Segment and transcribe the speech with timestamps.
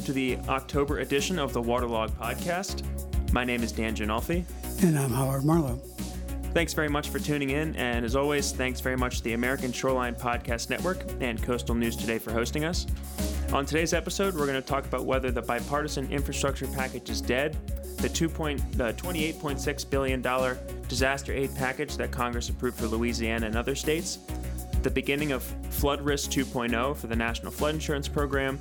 [0.00, 2.82] welcome to the October edition of the Waterlog Podcast.
[3.34, 4.46] My name is Dan Ginolfi.
[4.82, 5.76] And I'm Howard Marlowe.
[6.54, 9.72] Thanks very much for tuning in, and as always, thanks very much to the American
[9.72, 12.86] Shoreline Podcast Network and Coastal News Today for hosting us.
[13.52, 17.58] On today's episode, we're going to talk about whether the bipartisan infrastructure package is dead,
[17.98, 20.22] the, the $28.6 billion
[20.88, 24.20] disaster aid package that Congress approved for Louisiana and other states,
[24.82, 28.58] the beginning of Flood Risk 2.0 for the National Flood Insurance Program,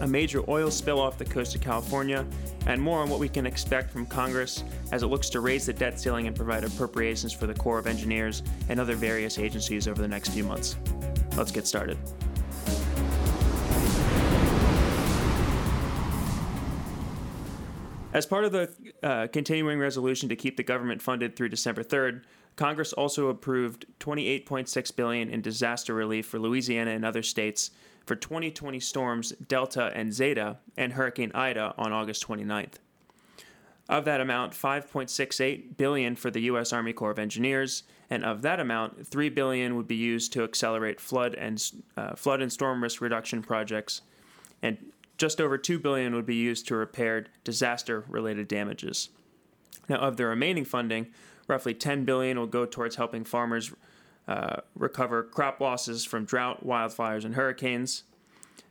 [0.00, 2.26] a major oil spill off the coast of California,
[2.66, 4.62] and more on what we can expect from Congress
[4.92, 7.86] as it looks to raise the debt ceiling and provide appropriations for the Corps of
[7.86, 10.76] Engineers and other various agencies over the next few months.
[11.36, 11.98] Let's get started.
[18.12, 22.22] As part of the uh, continuing resolution to keep the government funded through December 3rd,
[22.56, 27.70] Congress also approved 28.6 billion in disaster relief for Louisiana and other states
[28.08, 32.76] for 2020 storms Delta and Zeta and Hurricane Ida on August 29th.
[33.86, 36.72] Of that amount, 5.68 billion for the U.S.
[36.72, 41.00] Army Corps of Engineers, and of that amount, 3 billion would be used to accelerate
[41.00, 41.62] flood and
[41.96, 44.00] uh, flood and storm risk reduction projects,
[44.62, 44.78] and
[45.18, 49.10] just over 2 billion would be used to repair disaster-related damages.
[49.88, 51.08] Now, of the remaining funding,
[51.46, 53.72] roughly 10 billion will go towards helping farmers
[54.28, 58.04] uh, recover crop losses from drought, wildfires, and hurricanes.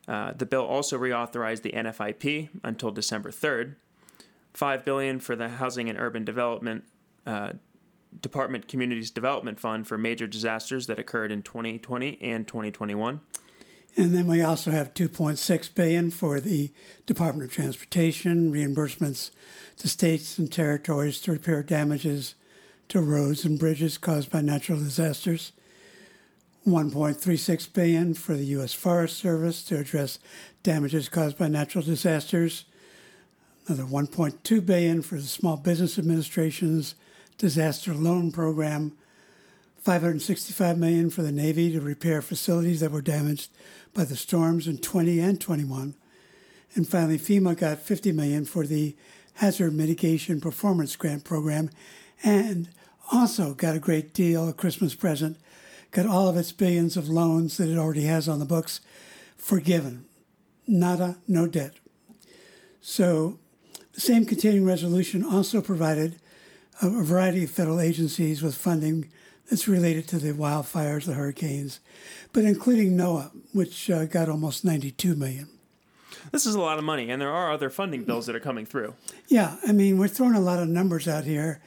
[0.08, 3.76] Uh, the bill also reauthorized the NFIP until December 3rd.
[4.54, 6.84] 5 billion for the Housing and Urban Development
[7.26, 7.54] uh,
[8.22, 13.20] Department Communities Development Fund for major disasters that occurred in 2020 and 2021.
[13.96, 16.72] And then we also have 2.6 billion for the
[17.06, 19.32] Department of Transportation reimbursements
[19.78, 22.36] to states and territories to repair damages
[22.90, 25.52] to roads and bridges caused by natural disasters.
[26.66, 28.74] 1.36 billion for the U.S.
[28.74, 30.20] Forest Service to address
[30.64, 32.66] damages caused by natural disasters.
[33.67, 36.95] Another 1.2 billion for the Small Business Administration's
[37.38, 38.98] disaster loan program.
[39.78, 43.50] 565 million for the Navy to repair facilities that were damaged
[43.94, 45.95] by the storms in 20 and 21.
[46.76, 48.95] And finally, FEMA got 50 million for the
[49.36, 51.70] Hazard Mitigation Performance Grant Program
[52.23, 52.70] and
[53.12, 55.38] also got a great deal, a Christmas present,
[55.92, 58.82] got all of its billions of loans that it already has on the books
[59.38, 60.06] forgiven.
[60.68, 61.73] Nada, no debt.
[62.82, 63.40] So
[63.94, 66.20] the same continuing resolution also provided
[66.82, 69.10] a, a variety of federal agencies with funding
[69.50, 71.80] that's related to the wildfires, the hurricanes,
[72.34, 75.48] but including NOAA, which uh, got almost 92 million.
[76.32, 78.66] This is a lot of money, and there are other funding bills that are coming
[78.66, 78.94] through.
[79.28, 81.62] Yeah, I mean, we're throwing a lot of numbers out here,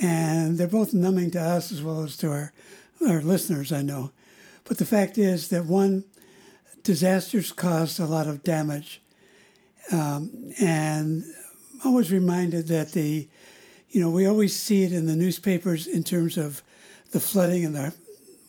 [0.00, 2.52] and they're both numbing to us as well as to our,
[3.06, 4.12] our listeners, I know.
[4.64, 6.04] But the fact is that one,
[6.82, 9.00] disasters caused a lot of damage,
[9.90, 11.24] um, and
[11.82, 13.28] I'm always reminded that the,
[13.90, 16.62] you know, we always see it in the newspapers in terms of
[17.10, 17.94] the flooding and the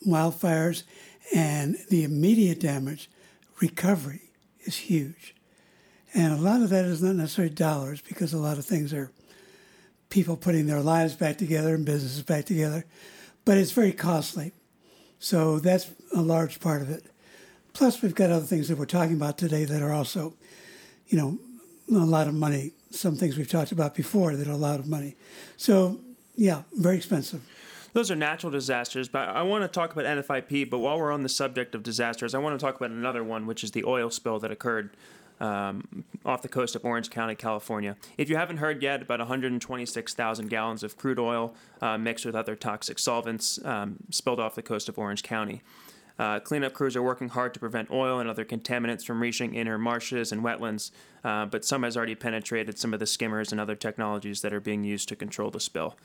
[0.06, 0.84] wildfires,
[1.34, 3.10] and the immediate damage.
[3.60, 4.30] Recovery
[4.64, 5.34] is huge,
[6.12, 9.10] and a lot of that is not necessarily dollars because a lot of things are
[10.14, 12.84] people putting their lives back together and businesses back together,
[13.44, 14.52] but it's very costly.
[15.18, 17.04] So that's a large part of it.
[17.72, 20.34] Plus, we've got other things that we're talking about today that are also,
[21.08, 21.40] you know,
[21.90, 22.74] a lot of money.
[22.90, 25.16] Some things we've talked about before that are a lot of money.
[25.56, 25.98] So,
[26.36, 27.42] yeah, very expensive.
[27.92, 30.70] Those are natural disasters, but I want to talk about NFIP.
[30.70, 33.48] But while we're on the subject of disasters, I want to talk about another one,
[33.48, 34.90] which is the oil spill that occurred
[35.40, 37.96] um, off the coast of Orange County, California.
[38.16, 42.56] If you haven't heard yet, about 126,000 gallons of crude oil uh, mixed with other
[42.56, 45.62] toxic solvents um, spilled off the coast of Orange County.
[46.16, 49.76] Uh, cleanup crews are working hard to prevent oil and other contaminants from reaching inner
[49.76, 50.92] marshes and wetlands,
[51.24, 54.60] uh, but some has already penetrated some of the skimmers and other technologies that are
[54.60, 55.96] being used to control the spill.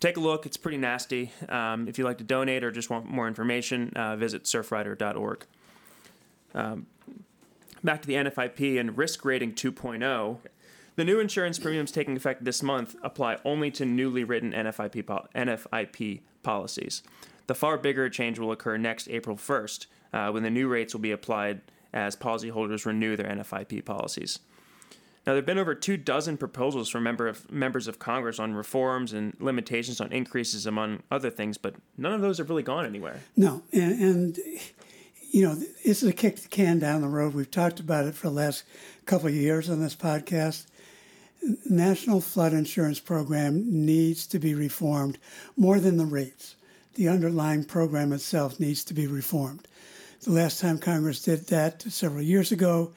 [0.00, 1.30] Take a look, it's pretty nasty.
[1.48, 5.46] Um, if you'd like to donate or just want more information, uh, visit surfrider.org.
[6.54, 6.86] Um,
[7.84, 10.38] back to the NFIP and risk rating 2.0.
[10.96, 15.28] The new insurance premiums taking effect this month apply only to newly written NFIP, pol-
[15.34, 17.02] NFIP policies.
[17.46, 21.00] The far bigger change will occur next April 1st, uh, when the new rates will
[21.00, 21.60] be applied
[21.92, 24.38] as policyholders renew their NFIP policies.
[25.26, 28.54] Now, there have been over two dozen proposals from member of, members of Congress on
[28.54, 32.84] reforms and limitations on increases, among other things, but none of those have really gone
[32.84, 33.20] anywhere.
[33.36, 34.38] No, and, and
[35.34, 37.34] you know, this is a kick the can down the road.
[37.34, 38.62] We've talked about it for the last
[39.04, 40.66] couple of years on this podcast.
[41.68, 45.18] National Flood Insurance Program needs to be reformed
[45.56, 46.54] more than the rates.
[46.94, 49.66] The underlying program itself needs to be reformed.
[50.22, 52.92] The last time Congress did that several years ago,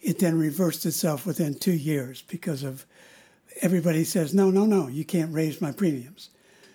[0.00, 2.86] it then reversed itself within two years because of
[3.60, 6.30] everybody says, no, no, no, you can't raise my premiums.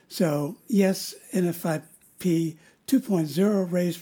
[0.09, 2.55] So, yes, NFIP
[2.87, 4.01] 2.0 raised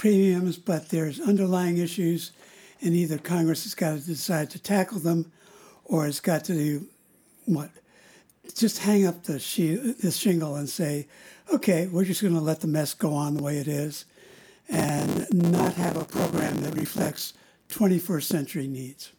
[0.00, 2.32] premiums, but there's underlying issues,
[2.80, 5.30] and either Congress has got to decide to tackle them
[5.84, 6.86] or it's got to do
[7.44, 7.70] what?
[8.54, 11.06] Just hang up the, she- the shingle and say,
[11.52, 14.06] okay, we're just going to let the mess go on the way it is
[14.70, 17.34] and not have a program that reflects
[17.68, 19.12] 21st century needs.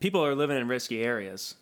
[0.00, 1.56] People are living in risky areas.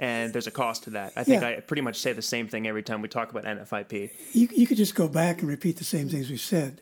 [0.00, 1.12] And there's a cost to that.
[1.14, 1.48] I think Yeah.
[1.48, 4.10] I pretty much say the same thing every time we talk about NFIP.
[4.32, 6.80] You, you could just go back and repeat the same things we've said.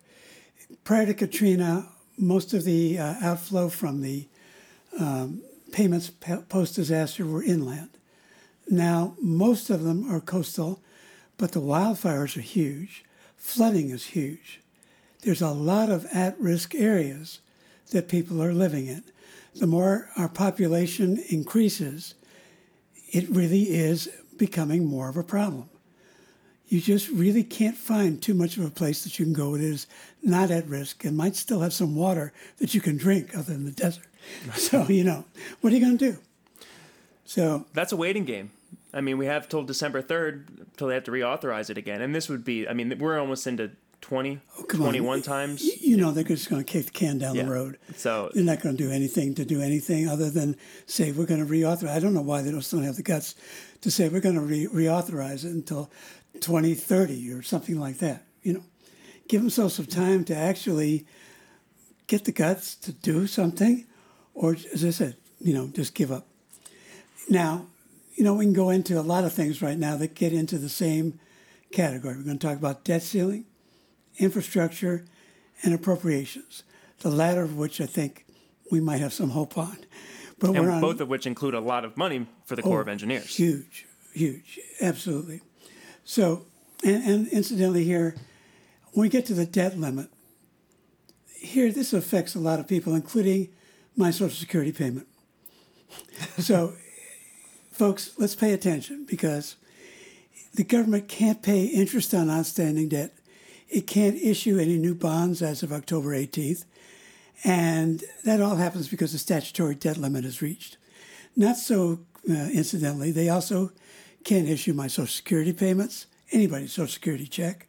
[0.85, 4.29] Prior to Katrina, most of the uh, outflow from the
[5.01, 5.43] um,
[5.73, 6.11] payments
[6.49, 7.91] post disaster were inland.
[8.71, 10.81] Now, most of them are coastal,
[11.39, 13.05] but the wildfires are huge.
[13.37, 14.61] Flooding is huge.
[15.23, 17.41] There's a lot of at risk areas
[17.91, 19.03] that people are living in.
[19.57, 22.15] The more our population increases,
[23.09, 25.69] it really is becoming more of a problem.
[26.69, 29.65] You just really can't find too much of a place that you can go that
[29.65, 29.87] is
[30.23, 33.65] not at risk and might still have some water that you can drink other than
[33.65, 34.05] the desert.
[34.55, 35.25] So, you know,
[35.61, 36.19] what are you going to do?
[37.25, 38.51] So, That's a waiting game.
[38.93, 42.03] I mean, we have till December 3rd till they have to reauthorize it again.
[42.03, 44.87] And this would be, I mean, we're almost into 20, Oh, come on.
[44.89, 45.63] 21 times.
[45.63, 47.45] y- you know, they're just going to kick the can down Yeah.
[47.45, 47.79] the road.
[47.97, 50.57] So They're not going to do anything to do anything other than
[50.87, 51.91] say we're going to reauthorize.
[51.91, 53.35] I don't know why they just don't still have the guts
[53.83, 55.91] to say we're going to re- reauthorize it until
[56.41, 58.25] 2030 or something like that.
[58.43, 58.63] You know,
[59.29, 61.07] give themselves some time to actually
[62.07, 63.85] get the guts to do something,
[64.35, 66.27] or as I said, you know, just give up.
[67.29, 67.67] Now,
[68.15, 70.57] you know, we can go into a lot of things right now that get into
[70.59, 71.21] the same
[71.73, 72.17] category.
[72.17, 73.45] We're going to talk about debt ceiling,
[74.19, 75.05] infrastructure,
[75.63, 76.65] and appropriations.
[77.01, 78.27] The latter of which I think
[78.71, 79.79] we might have some hope on.
[80.39, 82.89] But and on both of which include a lot of money for the Corps of
[82.89, 83.35] oh, Engineers.
[83.35, 85.41] huge, huge, absolutely.
[86.05, 86.47] So,
[86.85, 88.15] and, and incidentally, here,
[88.93, 90.09] when we get to the debt limit,
[91.35, 93.49] here this affects a lot of people, including
[93.97, 95.09] my Social Security payment.
[96.39, 96.75] so,
[97.73, 99.57] folks, let's pay attention because
[100.55, 103.18] the government can't pay interest on outstanding debt.
[103.69, 106.65] It can't issue any new bonds as of October 18th.
[107.45, 110.77] And that all happens because the statutory debt limit is reached.
[111.37, 113.73] Not so uh, incidentally, they also
[114.25, 117.69] can't issue my Social Security payments, anybody's Social Security check,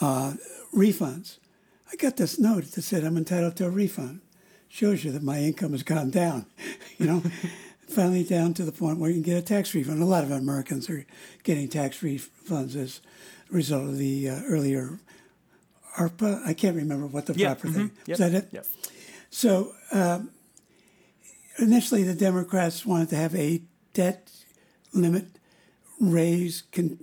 [0.00, 0.34] uh,
[0.74, 1.38] refunds.
[1.92, 4.20] I got this note that said I'm entitled to a refund.
[4.68, 6.46] Shows you that my income has gone down,
[6.98, 7.22] you know.
[7.88, 10.02] Finally, down to the point where you can get a tax refund.
[10.02, 11.06] A lot of Americans are
[11.44, 13.00] getting tax refunds as
[13.48, 14.98] a result of the uh, earlier
[15.96, 16.46] ARPA.
[16.46, 17.90] I can't remember what the Yeah, proper mhm, thing.
[18.06, 18.48] yep, Is that it?
[18.52, 18.66] yep.
[19.30, 20.30] So um,
[21.58, 23.62] initially, the Democrats wanted to have a
[23.94, 24.30] debt
[24.92, 25.26] limit
[26.00, 27.00] raise con-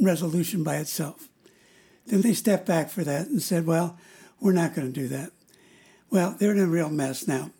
[0.00, 1.28] resolution by itself.
[2.06, 3.96] Then they stepped back for that and said, well,
[4.40, 5.30] we're not going to do that.
[6.10, 7.50] Well, they're in a real mess now.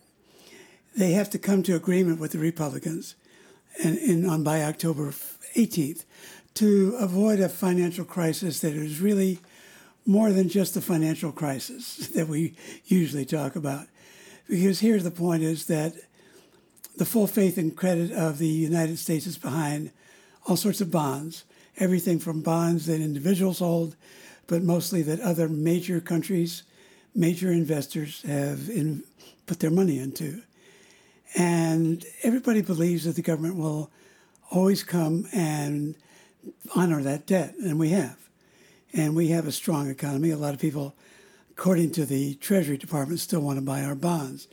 [0.96, 3.14] They have to come to agreement with the Republicans
[3.82, 5.10] and, and on by October
[5.56, 6.04] 18th
[6.54, 9.38] to avoid a financial crisis that is really
[10.06, 12.54] more than just the financial crisis that we
[12.86, 13.86] usually talk about.
[14.48, 15.94] Because here the point is that
[16.96, 19.90] the full faith and credit of the United States is behind
[20.46, 21.44] all sorts of bonds,
[21.78, 23.94] everything from bonds that individuals hold,
[24.46, 26.64] but mostly that other major countries,
[27.14, 29.04] major investors have in,
[29.46, 30.42] put their money into.
[31.36, 33.90] And everybody believes that the government will
[34.50, 35.94] always come and
[36.74, 38.18] honor that debt, and we have.
[38.92, 40.30] And we have a strong economy.
[40.30, 40.94] A lot of people,
[41.52, 44.48] according to the Treasury Department, still want to buy our bonds.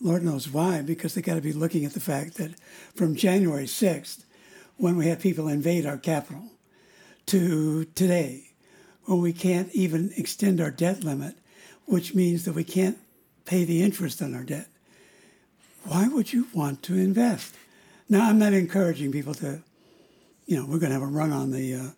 [0.00, 2.58] Lord knows why, because they got to be looking at the fact that
[2.94, 4.24] from January 6th,
[4.76, 6.50] when we had people invade our Capitol,
[7.26, 8.50] to today,
[9.04, 11.36] when we can't even extend our debt limit,
[11.86, 12.98] which means that we can't
[13.44, 14.68] pay the interest on our debt,
[15.84, 17.54] why would you want to invest?
[18.08, 19.62] Now, I'm not encouraging people to,
[20.46, 21.90] you know, we're going to have a run on the, uh,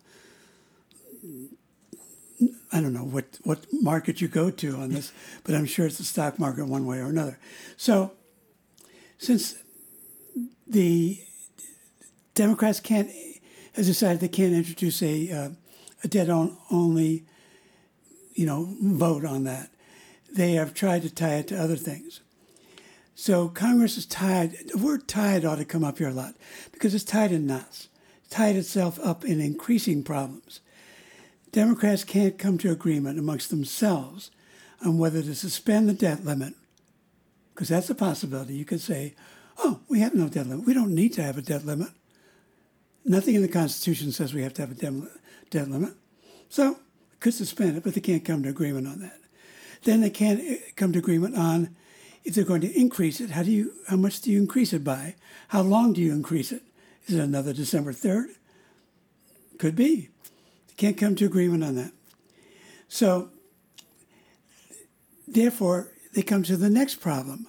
[2.71, 5.11] I don't know what, what market you go to on this,
[5.43, 7.39] but I'm sure it's the stock market one way or another.
[7.75, 8.11] So,
[9.17, 9.55] since
[10.67, 11.19] the
[12.35, 13.09] Democrats can't,
[13.73, 15.49] has decided they can't introduce a, uh,
[16.03, 17.25] a debt on, only,
[18.35, 19.71] you know, vote on that,
[20.31, 22.21] they have tried to tie it to other things.
[23.15, 24.55] So Congress is tied.
[24.71, 26.35] The word tied ought to come up here a lot
[26.71, 27.87] because it's tied in knots,
[28.29, 30.59] tied itself up in increasing problems.
[31.51, 34.31] Democrats can't come to agreement amongst themselves
[34.85, 36.53] on whether to suspend the debt limit
[37.53, 38.53] because that's a possibility.
[38.53, 39.15] You could say,
[39.57, 40.67] oh, we have no debt limit.
[40.67, 41.89] We don't need to have a debt limit.
[43.03, 45.07] Nothing in the Constitution says we have to have a
[45.49, 45.93] debt limit.
[46.49, 46.77] So,
[47.19, 49.19] could suspend it, but they can't come to agreement on that.
[49.83, 51.75] Then they can't eh, come to agreement on
[52.23, 53.31] if they're going to increase it.
[53.31, 53.73] How do you?
[53.87, 55.15] How much do you increase it by?
[55.47, 56.61] How long do you increase it?
[57.07, 58.29] Is it another December third?
[59.57, 60.09] Could be.
[60.77, 61.91] Can't come to agreement on that.
[62.87, 63.29] So,
[65.27, 67.47] therefore, they come to the next problem.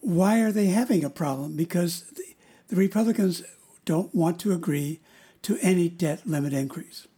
[0.00, 1.56] Why are they having a problem?
[1.56, 2.04] Because
[2.68, 3.42] the Republicans
[3.84, 5.00] don't want to agree
[5.42, 7.08] to any debt limit increase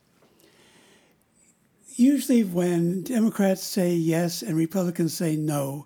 [1.99, 5.85] usually when Democrats say yes and Republicans say no,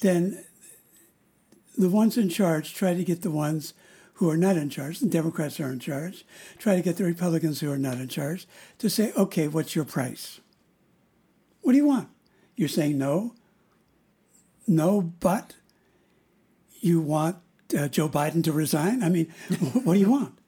[0.00, 0.44] then
[1.78, 3.72] the ones in charge try to get the ones
[4.14, 6.24] who are not in charge, the Democrats are in charge,
[6.58, 8.46] try to get the Republicans who are not in charge
[8.78, 10.40] to say, okay, what's your price?
[11.62, 12.08] What do you want?
[12.56, 13.34] You're saying no?
[14.66, 15.54] No, but
[16.80, 17.36] you want
[17.76, 19.02] uh, Joe Biden to resign?
[19.02, 19.26] I mean,
[19.84, 20.38] what do you want?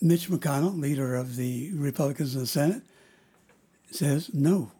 [0.00, 2.82] Mitch McConnell, leader of the Republicans in the Senate,
[3.90, 4.70] says no.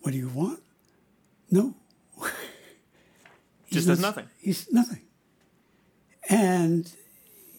[0.00, 0.60] What do you want?
[1.50, 1.74] No.
[3.70, 4.28] Just does nothing.
[4.38, 5.00] He's nothing.
[6.28, 6.90] And,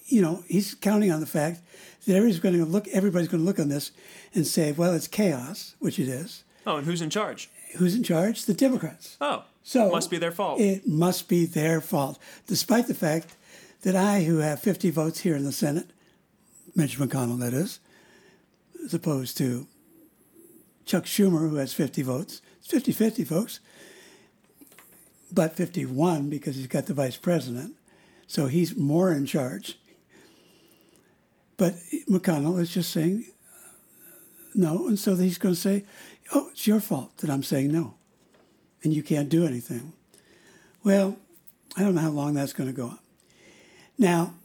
[0.08, 1.62] you know, he's counting on the fact
[2.06, 3.92] that everybody's going to look everybody's going to look on this
[4.34, 6.44] and say, well, it's chaos, which it is.
[6.66, 7.50] Oh, and who's in charge?
[7.78, 8.46] Who's in charge?
[8.46, 9.18] The Democrats.
[9.22, 9.44] Oh.
[9.64, 10.60] So it must be their fault.
[10.60, 12.20] It must be their fault.
[12.48, 13.36] Despite the fact
[13.82, 15.92] that I, who have 50 votes here in the Senate,
[16.76, 17.80] Mitch McConnell, that is,
[18.84, 19.68] as opposed to
[20.86, 22.42] Chuck Schumer, who has 50 votes.
[22.60, 23.60] It's 50 50, folks.
[25.32, 27.76] But 51 because he's got the vice president.
[28.30, 29.80] So he's more in charge.
[31.58, 31.74] But
[32.08, 33.70] McConnell is just saying uh,
[34.54, 34.88] no.
[34.88, 35.84] And so he's going to say,
[36.32, 37.96] oh, it's your fault that I'm saying no.
[38.84, 39.94] And you can't do anything.
[40.84, 41.18] Well,
[41.76, 43.00] I don't know how long that's going to go on.
[43.98, 44.36] Now,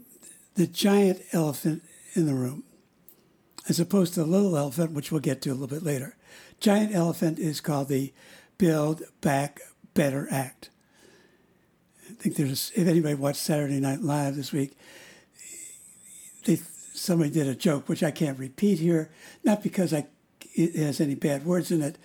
[0.54, 1.82] the giant elephant
[2.14, 2.64] in the room,
[3.68, 6.16] as opposed to the little elephant, which we'll get to a little bit later.
[6.58, 8.14] Giant elephant is called the
[8.56, 9.60] Build Back
[9.92, 10.70] Better Act.
[12.10, 14.76] I think there's, if anybody watched Saturday Night Live this week,
[16.44, 16.56] they,
[16.92, 19.10] somebody did a joke, which I can't repeat here,
[19.42, 20.06] not because I,
[20.54, 21.96] it has any bad words in it,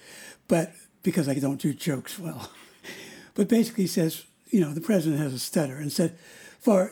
[0.47, 2.51] but because I don't do jokes well.
[3.33, 6.17] but basically says, you know, the president has a stutter and said,
[6.59, 6.91] for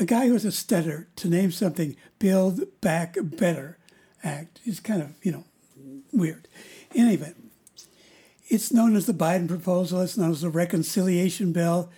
[0.00, 3.78] a guy who has a stutter to name something Build Back Better
[4.22, 5.44] Act is kind of, you know,
[6.12, 6.48] weird.
[6.92, 7.36] In any event,
[8.48, 11.90] it's known as the Biden proposal, it's known as the reconciliation bill,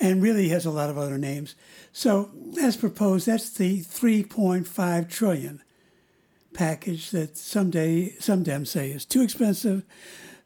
[0.00, 1.54] and really has a lot of other names.
[1.92, 2.30] So,
[2.60, 5.62] as proposed, that's the 3.5 trillion
[6.52, 9.84] package that someday some Dems say is too expensive,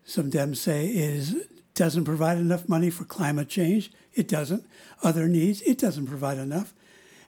[0.05, 1.37] some Dems say is
[1.75, 3.91] doesn't provide enough money for climate change.
[4.13, 4.65] It doesn't.
[5.03, 6.73] Other needs, it doesn't provide enough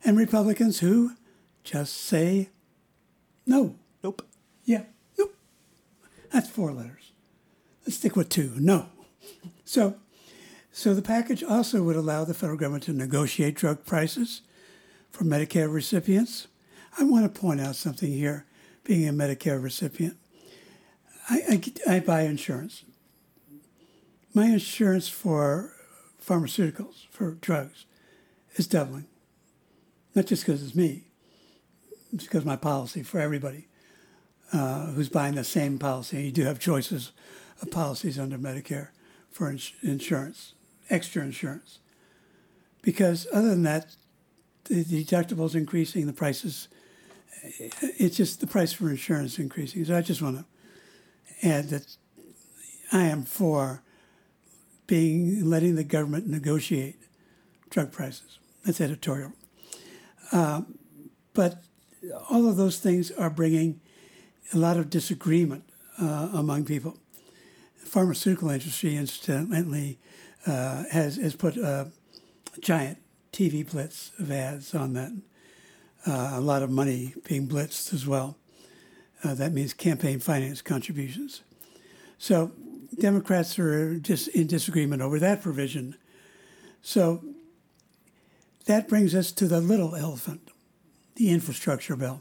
[0.07, 1.13] and Republicans who
[1.65, 2.49] just say
[3.45, 3.75] no.
[4.03, 4.23] Nope.
[4.65, 4.85] Yeah,
[5.19, 5.35] nope.
[6.33, 7.11] That's four letters.
[7.85, 8.53] Let's stick with two.
[8.57, 8.87] No.
[9.65, 9.97] So,
[10.77, 14.43] so the package also would allow the federal government to negotiate drug prices
[15.11, 16.49] for Medicare recipients.
[16.99, 18.45] I want to point out something here.
[18.85, 20.19] Being a Medicare recipient,
[21.31, 22.85] I, I, I buy insurance.
[24.35, 25.73] My insurance for
[26.23, 27.87] pharmaceuticals, for drugs,
[28.57, 29.07] is doubling.
[30.15, 31.05] Not just because it's me,
[32.13, 33.67] it's because my policy for everybody
[34.53, 36.25] uh, who's buying the same policy.
[36.25, 37.13] You do have choices
[37.63, 38.89] of policies under Medicare
[39.31, 40.53] for ins- insurance,
[40.91, 41.79] extra insurance.
[42.83, 43.97] Because other than that,
[44.65, 46.69] the deductible is increasing, the prices,
[47.81, 49.85] it's just the price for insurance increasing.
[49.85, 51.97] So I just want to add that
[52.93, 53.83] I am for
[54.87, 56.97] being letting the government negotiate
[57.71, 58.39] drug prices.
[58.65, 59.33] That's editorial.
[60.33, 60.63] Uh,
[61.35, 61.65] but
[62.31, 63.81] all of those things are bringing
[64.53, 65.65] a lot of disagreement
[66.01, 66.99] uh, among people.
[67.81, 69.99] The pharmaceutical industry, incidentally,
[70.47, 71.91] uh, has, has put a
[72.61, 72.99] giant
[73.33, 75.13] TV blitz of ads on that.
[76.07, 78.37] Uh, a lot of money being blitzed as well.
[79.25, 81.43] Uh, that means campaign finance contributions.
[82.19, 82.53] So
[82.99, 85.97] Democrats are just in disagreement over that provision.
[86.83, 87.25] So
[88.67, 90.51] that brings us to the little elephant,
[91.17, 92.21] the infrastructure bill.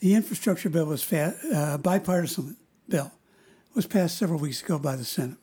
[0.00, 2.56] The infrastructure bill was fa- uh, bipartisan
[2.88, 3.12] bill.
[3.74, 5.38] was passed several weeks ago by the Senate.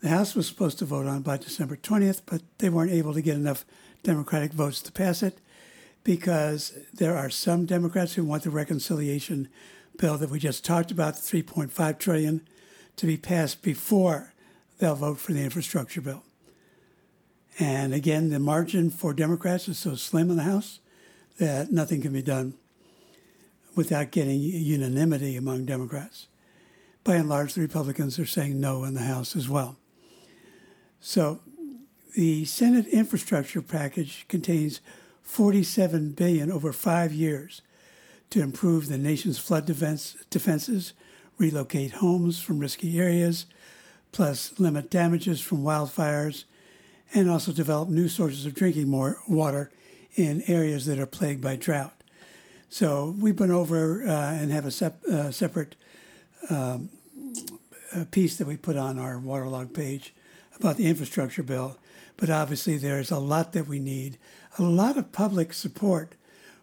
[0.00, 3.22] The House was supposed to vote on by December 20th, but they weren't able to
[3.22, 3.64] get enough
[4.04, 5.38] Democratic votes to pass it
[6.04, 9.48] because there are some Democrats who want the reconciliation
[9.96, 12.46] bill that we just talked about, the 3.5 trillion,
[12.96, 14.32] to be passed before
[14.78, 16.22] they'll vote for the infrastructure bill.
[17.58, 20.78] And again, the margin for Democrats is so slim in the House
[21.38, 22.54] that nothing can be done
[23.74, 26.28] without getting unanimity among Democrats.
[27.02, 29.76] By and large, the Republicans are saying no in the House as well.
[31.00, 31.40] So
[32.14, 34.80] the Senate infrastructure package contains
[35.22, 37.62] 47 billion over 5 years
[38.30, 40.92] to improve the nation's flood defense, defenses,
[41.38, 43.46] relocate homes from risky areas,
[44.12, 46.44] plus limit damages from wildfires,
[47.14, 49.70] and also develop new sources of drinking more water
[50.14, 51.94] in areas that are plagued by drought.
[52.68, 55.74] So we've been over uh, and have a sep- uh, separate
[56.50, 56.90] um,
[58.10, 60.12] piece that we put on our waterlog page
[60.58, 61.78] about the infrastructure bill.
[62.16, 64.18] But obviously, there's a lot that we need,
[64.58, 66.14] a lot of public support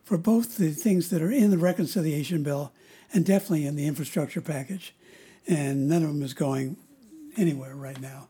[0.04, 2.72] for both the things that are in the reconciliation bill
[3.14, 4.94] and definitely in the infrastructure package.
[5.48, 6.78] And none of them is going
[7.38, 8.28] anywhere right now.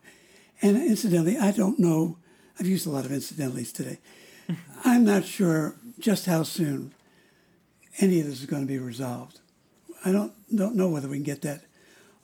[0.62, 2.18] And incidentally, I don't know,
[2.58, 3.98] I've used a lot of incidentallys today.
[4.84, 6.94] I'm not sure just how soon
[7.98, 9.40] any of this is going to be resolved.
[10.04, 11.64] I don't, don't know whether we can get that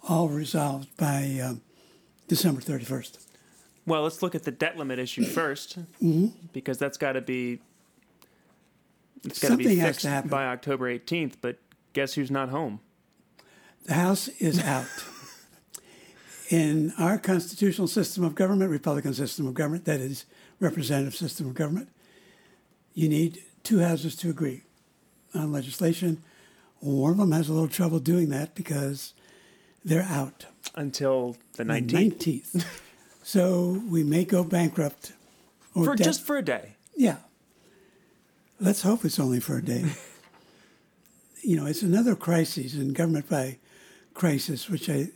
[0.08, 1.62] all resolved by um,
[2.28, 3.18] December 31st.
[3.86, 6.26] Well, let's look at the debt limit issue 1st mm-hmm.
[6.52, 7.60] because that's got to be
[9.24, 11.34] it's got to be fixed by October 18th.
[11.40, 11.58] But
[11.92, 12.80] guess who's not home?
[13.84, 14.86] The House is out.
[16.50, 20.26] In our constitutional system of government, Republican system of government, that is,
[20.60, 21.88] representative system of government,
[22.94, 24.62] you need two houses to agree
[25.34, 26.22] on legislation.
[26.80, 29.14] One of them has a little trouble doing that because
[29.84, 31.88] they're out until the 19th.
[31.88, 32.66] The 19th.
[33.22, 35.12] So we may go bankrupt.
[35.72, 36.76] for just for a day.
[36.96, 37.16] Yeah.
[38.60, 39.84] Let's hope it's only for a day.
[41.42, 43.58] you know, it's another crisis in government by
[44.14, 45.08] crisis, which I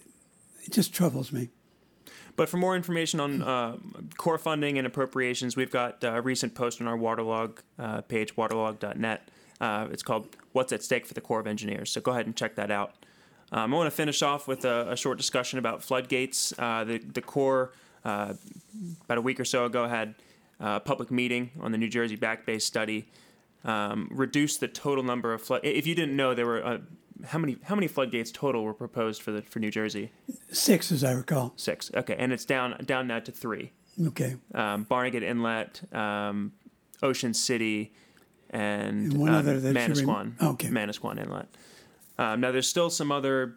[0.64, 1.48] it just troubles me.
[2.34, 3.76] But for more information on uh,
[4.16, 9.30] Corps funding and appropriations, we've got a recent post on our Waterlog uh, page, waterlog.net.
[9.60, 12.36] Uh, it's called "What's at Stake for the Corps of Engineers." So go ahead and
[12.36, 12.94] check that out.
[13.52, 16.52] Um, I want to finish off with a, a short discussion about floodgates.
[16.58, 17.72] Uh, the, the Corps,
[18.06, 18.34] uh,
[19.04, 20.14] about a week or so ago, had
[20.60, 23.08] a public meeting on the New Jersey Back Bay study.
[23.64, 25.62] Um, reduced the total number of flood.
[25.64, 26.78] If you didn't know, there were uh,
[27.24, 30.12] how many how many floodgates total were proposed for the for New Jersey?
[30.52, 31.52] Six, as I recall.
[31.56, 31.90] Six.
[31.94, 33.72] Okay, and it's down down now to three.
[34.08, 34.36] Okay.
[34.54, 36.52] Um, Barnegat Inlet, um,
[37.02, 37.92] Ocean City,
[38.50, 40.40] and, and one uh, other that Manasquan.
[40.40, 40.68] Rem- okay.
[40.68, 41.48] Manasquan Inlet.
[42.18, 43.56] Um, now there's still some other.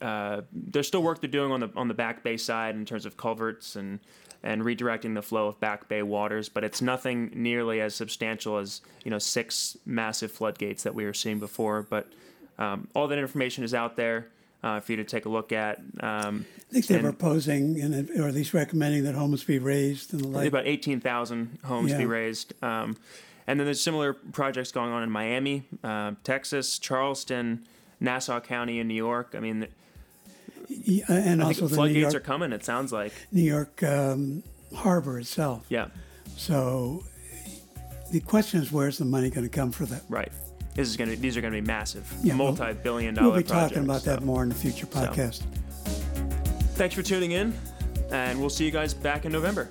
[0.00, 3.06] Uh, there's still work they're doing on the on the Back Bay side in terms
[3.06, 4.00] of culverts and
[4.42, 8.82] and redirecting the flow of Back Bay waters, but it's nothing nearly as substantial as
[9.04, 11.82] you know six massive floodgates that we were seeing before.
[11.82, 12.12] But
[12.58, 14.28] um, all that information is out there
[14.62, 15.78] uh, for you to take a look at.
[16.00, 20.22] Um, I think they're proposing, in, or at least recommending, that homes be raised and
[20.22, 20.48] the like.
[20.48, 21.98] About 18,000 homes yeah.
[21.98, 22.52] be raised.
[22.62, 22.96] Um,
[23.46, 27.66] and then there's similar projects going on in Miami, uh, Texas, Charleston,
[28.00, 29.34] Nassau County in New York.
[29.36, 29.66] I mean,
[30.68, 32.52] yeah, and I also the floodgates York, are coming.
[32.52, 34.42] It sounds like New York um,
[34.74, 35.66] Harbor itself.
[35.68, 35.88] Yeah.
[36.36, 37.04] So
[38.12, 40.02] the question is, where's the money going to come for that?
[40.08, 40.32] Right.
[40.74, 41.16] This is going to.
[41.16, 43.28] These are going to be massive, yeah, multi-billion-dollar.
[43.28, 44.10] We'll be projects, talking about so.
[44.10, 45.42] that more in the future podcast.
[45.42, 45.46] So,
[46.74, 47.56] thanks for tuning in,
[48.10, 49.70] and we'll see you guys back in November.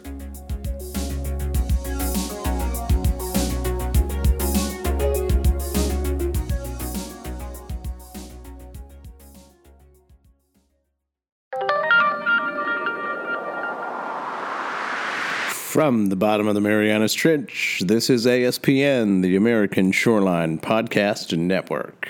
[15.74, 22.08] From the bottom of the Marianas Trench, this is ASPN, the American Shoreline Podcast Network.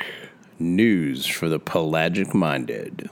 [0.59, 3.09] News for the pelagic minded.